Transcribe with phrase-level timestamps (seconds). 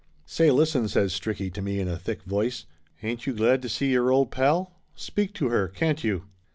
[0.25, 2.65] "Say, listen!" says Stricky to me in a thick voice.
[3.03, 4.73] "Ain't you glad to see your old pal?
[4.95, 6.23] Speak to her, can't you